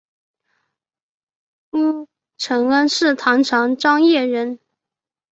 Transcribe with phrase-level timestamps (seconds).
[1.73, 2.07] 乌
[2.39, 4.57] 承恩是唐朝张掖人。